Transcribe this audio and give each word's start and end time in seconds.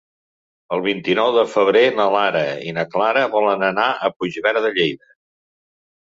El 0.75 0.79
vint-i-nou 0.85 1.27
de 1.33 1.41
febrer 1.49 1.83
na 1.99 2.07
Lara 2.15 2.41
i 2.69 2.73
na 2.77 2.85
Clara 2.93 3.25
volen 3.35 3.65
anar 3.67 3.85
a 3.91 4.09
Puigverd 4.15 4.59
de 4.67 4.73
Lleida. 4.79 5.13